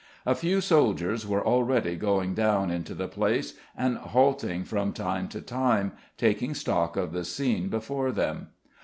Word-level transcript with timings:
A 0.25 0.33
few 0.33 0.61
soldiers 0.61 1.27
were 1.27 1.45
already 1.45 1.95
going 1.95 2.33
down 2.33 2.71
into 2.71 2.95
the 2.95 3.07
place 3.07 3.53
and 3.77 3.97
halting 3.97 4.63
from 4.63 4.93
time 4.93 5.27
to 5.27 5.41
time, 5.41 5.91
taking 6.17 6.55
stock 6.55 6.97
of 6.97 7.11
the 7.11 7.23
scene 7.23 7.69
before 7.69 8.11
them. 8.11 8.47